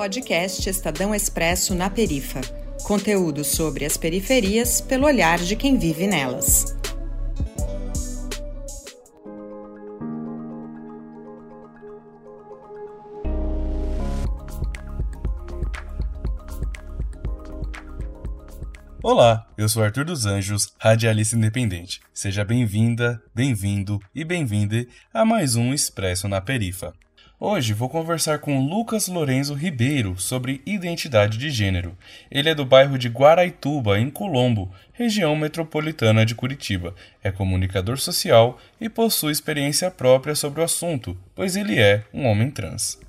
[0.00, 2.40] Podcast Estadão Expresso na Perifa.
[2.84, 6.74] Conteúdo sobre as periferias pelo olhar de quem vive nelas.
[19.02, 22.00] Olá, eu sou Arthur dos Anjos, radialista independente.
[22.10, 26.94] Seja bem-vinda, bem-vindo e bem-vinde a mais um Expresso na Perifa.
[27.42, 31.96] Hoje vou conversar com Lucas Lorenzo Ribeiro sobre identidade de gênero.
[32.30, 36.94] Ele é do bairro de Guaraituba, em Colombo, região metropolitana de Curitiba.
[37.24, 42.50] É comunicador social e possui experiência própria sobre o assunto, pois ele é um homem
[42.50, 43.00] trans.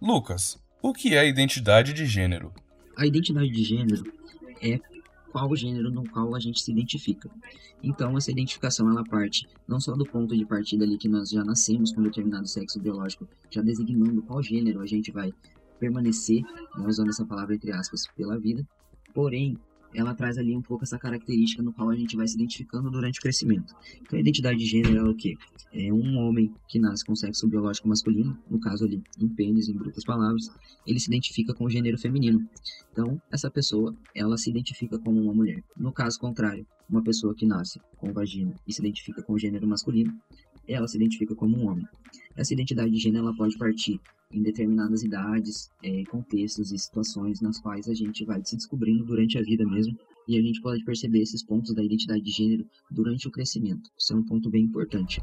[0.00, 2.54] Lucas, o que é identidade de gênero?
[2.96, 4.02] A identidade de gênero
[4.62, 4.80] é
[5.34, 7.28] qual gênero no qual a gente se identifica.
[7.82, 11.42] Então, essa identificação ela parte não só do ponto de partida ali que nós já
[11.42, 15.34] nascemos com determinado sexo biológico, já designando qual gênero a gente vai
[15.80, 16.40] permanecer,
[16.78, 18.64] né, usando essa palavra entre aspas, pela vida,
[19.12, 19.58] porém
[19.94, 23.18] ela traz ali um pouco essa característica no qual a gente vai se identificando durante
[23.18, 23.74] o crescimento.
[24.02, 25.36] Então, a identidade de gênero é o quê?
[25.72, 29.74] É um homem que nasce com sexo biológico masculino, no caso ali, em pênis, em
[29.74, 30.48] brutas palavras,
[30.86, 32.46] ele se identifica com o gênero feminino.
[32.92, 35.62] Então, essa pessoa, ela se identifica como uma mulher.
[35.76, 39.66] No caso contrário, uma pessoa que nasce com vagina e se identifica com o gênero
[39.66, 40.12] masculino,
[40.66, 41.86] ela se identifica como um homem.
[42.36, 44.00] Essa identidade de gênero ela pode partir
[44.34, 49.38] em determinadas idades, é, contextos e situações nas quais a gente vai se descobrindo durante
[49.38, 49.96] a vida mesmo,
[50.26, 53.90] e a gente pode perceber esses pontos da identidade de gênero durante o crescimento.
[53.98, 55.20] Isso é um ponto bem importante.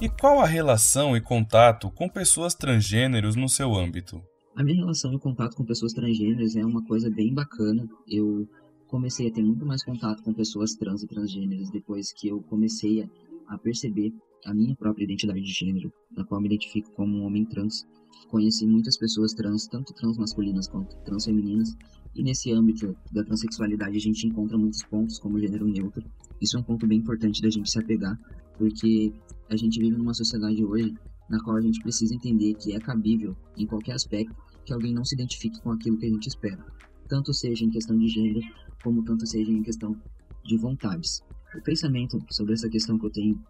[0.00, 4.22] E qual a relação e contato com pessoas transgêneros no seu âmbito?
[4.56, 7.88] A minha relação e contato com pessoas transgêneras é uma coisa bem bacana.
[8.08, 8.48] Eu
[8.88, 13.08] comecei a ter muito mais contato com pessoas trans e transgêneras depois que eu comecei
[13.46, 14.12] a perceber
[14.44, 17.86] a minha própria identidade de gênero, na qual me identifico como um homem trans.
[18.28, 21.76] Conheci muitas pessoas trans, tanto trans masculinas quanto trans femininas,
[22.14, 26.04] e nesse âmbito da transexualidade a gente encontra muitos pontos como gênero neutro.
[26.40, 28.18] Isso é um ponto bem importante da gente se apegar,
[28.58, 29.12] porque
[29.48, 30.94] a gente vive numa sociedade hoje
[31.28, 34.34] na qual a gente precisa entender que é cabível, em qualquer aspecto,
[34.64, 36.64] que alguém não se identifique com aquilo que a gente espera,
[37.08, 38.40] tanto seja em questão de gênero,
[38.82, 39.96] como tanto seja em questão
[40.44, 41.22] de vontades.
[41.56, 43.42] O pensamento sobre essa questão que eu tenho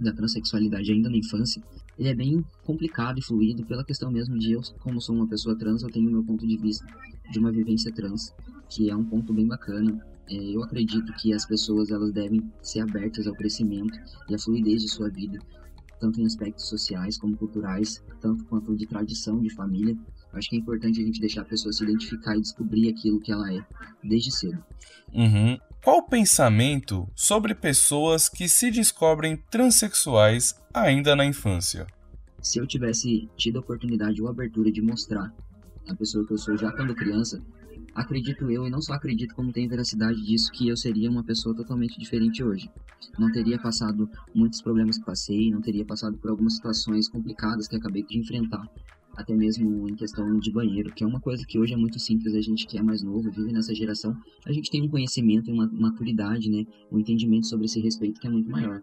[0.00, 1.62] da transexualidade ainda na infância,
[1.98, 5.56] ele é bem complicado e fluido pela questão mesmo de eu, como sou uma pessoa
[5.56, 6.86] trans, eu tenho meu ponto de vista
[7.30, 8.32] de uma vivência trans,
[8.68, 10.00] que é um ponto bem bacana.
[10.30, 13.98] É, eu acredito que as pessoas elas devem ser abertas ao crescimento
[14.28, 15.38] e à fluidez de sua vida,
[15.98, 19.96] tanto em aspectos sociais como culturais, tanto quanto de tradição de família.
[20.32, 23.32] acho que é importante a gente deixar a pessoa se identificar e descobrir aquilo que
[23.32, 23.64] ela é
[24.04, 24.62] desde cedo.
[25.12, 25.58] Uhum.
[25.82, 31.86] Qual pensamento sobre pessoas que se descobrem transexuais ainda na infância?
[32.42, 35.32] Se eu tivesse tido a oportunidade ou abertura de mostrar
[35.88, 37.40] a pessoa que eu sou já quando criança,
[37.94, 41.54] acredito eu, e não só acredito como tenho veracidade disso, que eu seria uma pessoa
[41.54, 42.68] totalmente diferente hoje.
[43.16, 47.76] Não teria passado muitos problemas que passei, não teria passado por algumas situações complicadas que
[47.76, 48.68] acabei de enfrentar
[49.18, 52.36] até mesmo em questão de banheiro, que é uma coisa que hoje é muito simples,
[52.36, 55.52] a gente que é mais novo, vive nessa geração, a gente tem um conhecimento e
[55.52, 58.80] uma maturidade, né, um entendimento sobre esse respeito que é muito maior.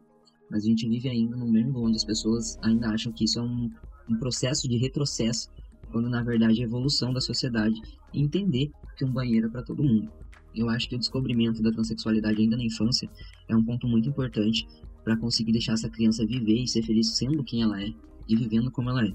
[0.51, 3.41] Mas a gente vive ainda num mundo onde as pessoas ainda acham que isso é
[3.41, 3.71] um,
[4.09, 5.49] um processo de retrocesso,
[5.89, 7.81] quando na verdade é evolução da sociedade
[8.13, 10.11] e entender que um banheiro é para todo mundo.
[10.53, 13.09] Eu acho que o descobrimento da transexualidade ainda na infância
[13.47, 14.67] é um ponto muito importante
[15.01, 17.93] para conseguir deixar essa criança viver e ser feliz sendo quem ela é
[18.27, 19.13] e vivendo como ela é.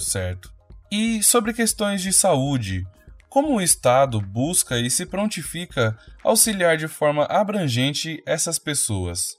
[0.00, 0.52] Certo.
[0.90, 2.86] E sobre questões de saúde,
[3.28, 9.36] como o Estado busca e se prontifica auxiliar de forma abrangente essas pessoas?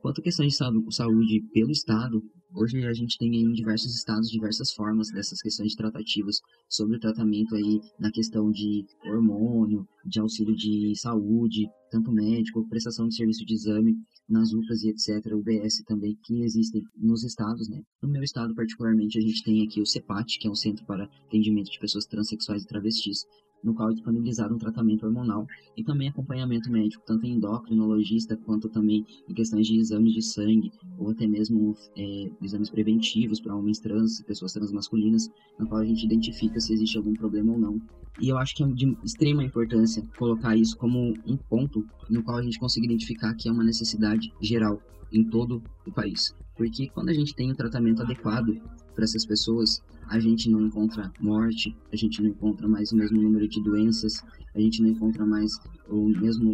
[0.00, 2.22] Quanto à questão de saúde pelo Estado,
[2.54, 7.00] hoje a gente tem em diversos estados diversas formas dessas questões de tratativas sobre o
[7.00, 13.44] tratamento aí na questão de hormônio, de auxílio de saúde, tanto médico, prestação de serviço
[13.44, 13.96] de exame
[14.28, 17.82] nas UPAs e etc, UBS também, que existem nos estados, né?
[18.02, 21.04] No meu estado, particularmente, a gente tem aqui o CEPAT, que é um Centro para
[21.26, 23.24] Atendimento de Pessoas Transsexuais e Travestis,
[23.62, 25.46] no qual é disponibilizado um tratamento hormonal
[25.76, 31.10] e também acompanhamento médico, tanto endocrinologista quanto também em questões de exames de sangue ou
[31.10, 35.28] até mesmo é, exames preventivos para homens trans, pessoas trans masculinas,
[35.58, 37.80] no qual a gente identifica se existe algum problema ou não.
[38.20, 42.38] E eu acho que é de extrema importância colocar isso como um ponto no qual
[42.38, 44.80] a gente consiga identificar que é uma necessidade geral
[45.12, 46.34] em todo o país.
[46.56, 48.60] Porque quando a gente tem o um tratamento adequado
[48.98, 53.22] para essas pessoas, a gente não encontra morte, a gente não encontra mais o mesmo
[53.22, 55.52] número de doenças, a gente não encontra mais
[55.88, 56.52] o mesmo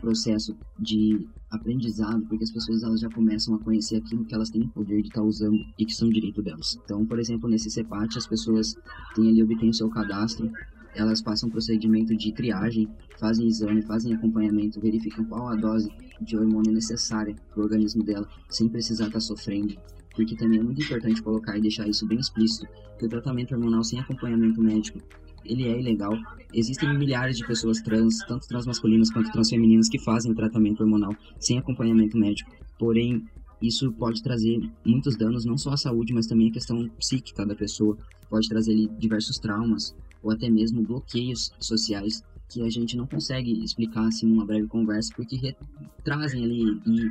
[0.00, 4.62] processo de aprendizado, porque as pessoas elas já começam a conhecer aquilo que elas têm
[4.62, 6.76] o poder de estar tá usando e que são direito delas.
[6.84, 8.74] Então, por exemplo, nesse CEPAT, as pessoas
[9.14, 10.50] têm ali, obtêm o seu cadastro,
[10.94, 12.88] elas passam um procedimento de triagem,
[13.18, 18.28] fazem exame, fazem acompanhamento, verificam qual a dose de hormônio necessária para o organismo dela,
[18.48, 19.74] sem precisar estar tá sofrendo.
[20.14, 22.66] Porque também é muito importante colocar e deixar isso bem explícito,
[22.98, 25.00] que o tratamento hormonal sem acompanhamento médico,
[25.44, 26.16] ele é ilegal.
[26.52, 31.58] Existem milhares de pessoas trans, tanto transmasculinas quanto transfemininas, que fazem o tratamento hormonal sem
[31.58, 32.50] acompanhamento médico.
[32.78, 33.24] Porém,
[33.60, 37.54] isso pode trazer muitos danos, não só à saúde, mas também à questão psíquica da
[37.54, 37.96] pessoa.
[38.28, 39.94] Pode trazer ali diversos traumas,
[40.24, 45.12] ou até mesmo bloqueios sociais que a gente não consegue explicar assim numa breve conversa,
[45.14, 45.54] porque
[46.02, 47.10] trazem ali e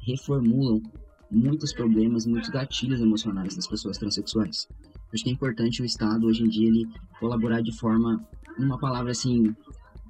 [0.00, 0.82] reformulam
[1.30, 4.66] muitos problemas, muitos gatilhos emocionais das pessoas transexuais.
[5.12, 6.86] Acho que é importante o Estado, hoje em dia, ele
[7.18, 8.26] colaborar de forma,
[8.58, 9.54] uma palavra assim,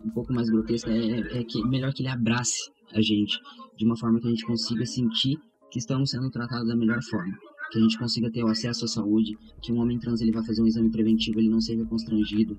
[0.04, 3.38] um pouco mais grotesca, é, é que melhor que ele abrace a gente,
[3.76, 5.38] de uma forma que a gente consiga sentir
[5.70, 7.36] que estamos sendo tratados da melhor forma.
[7.70, 10.44] Que a gente consiga ter o acesso à saúde, que um homem trans ele vai
[10.44, 12.56] fazer um exame preventivo, ele não seja constrangido,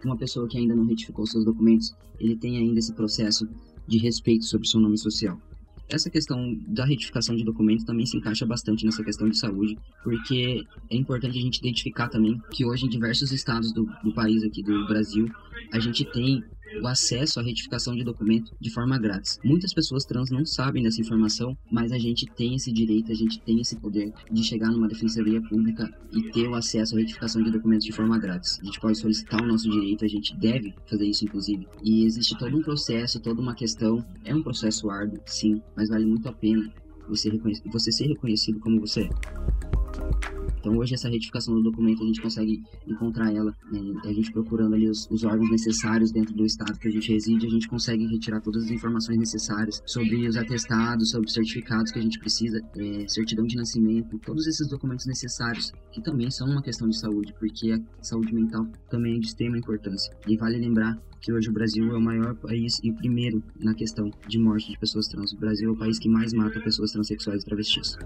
[0.00, 3.48] que uma pessoa que ainda não retificou seus documentos, ele tenha ainda esse processo
[3.88, 5.40] de respeito sobre seu nome social.
[5.88, 10.64] Essa questão da retificação de documento também se encaixa bastante nessa questão de saúde, porque
[10.90, 14.62] é importante a gente identificar também que hoje em diversos estados do, do país aqui
[14.62, 15.28] do Brasil,
[15.70, 16.42] a gente tem
[16.80, 19.38] o acesso à retificação de documento de forma grátis.
[19.44, 23.40] Muitas pessoas trans não sabem dessa informação, mas a gente tem esse direito, a gente
[23.40, 27.50] tem esse poder de chegar numa defensoria pública e ter o acesso à retificação de
[27.50, 28.58] documentos de forma grátis.
[28.60, 31.66] A gente pode solicitar o nosso direito, a gente deve fazer isso, inclusive.
[31.82, 34.04] E existe todo um processo, toda uma questão.
[34.24, 36.72] É um processo árduo, sim, mas vale muito a pena
[37.08, 37.30] você,
[37.66, 39.51] você ser reconhecido como você é.
[40.62, 43.80] Então hoje essa retificação do documento a gente consegue encontrar ela, né?
[44.04, 47.44] a gente procurando ali os, os, órgãos necessários dentro do estado que a gente reside,
[47.44, 51.98] a gente consegue retirar todas as informações necessárias sobre os atestados, sobre os certificados que
[51.98, 56.62] a gente precisa, é, certidão de nascimento, todos esses documentos necessários que também são uma
[56.62, 60.14] questão de saúde, porque a saúde mental também é de extrema importância.
[60.28, 63.74] E vale lembrar que hoje o Brasil é o maior país e o primeiro na
[63.74, 65.32] questão de morte de pessoas trans.
[65.32, 67.96] O Brasil é o país que mais mata pessoas transexuais e travestis.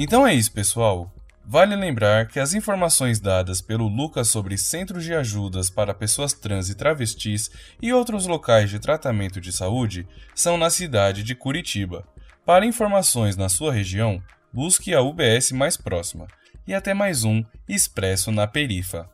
[0.00, 1.12] Então é isso, pessoal.
[1.44, 6.70] Vale lembrar que as informações dadas pelo Lucas sobre centros de ajudas para pessoas trans
[6.70, 7.50] e travestis
[7.82, 10.06] e outros locais de tratamento de saúde
[10.36, 12.06] são na cidade de Curitiba.
[12.46, 14.22] Para informações na sua região,
[14.52, 16.28] busque a UBS mais próxima.
[16.64, 19.10] E até mais um Expresso na Perifa.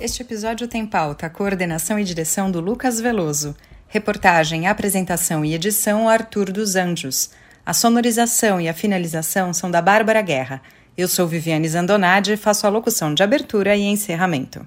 [0.00, 3.54] Este episódio tem pauta, coordenação e direção do Lucas Veloso.
[3.86, 7.30] Reportagem, apresentação e edição Arthur dos Anjos.
[7.70, 10.60] A sonorização e a finalização são da Bárbara Guerra.
[10.98, 14.66] Eu sou Viviane Zandonade e faço a locução de abertura e encerramento.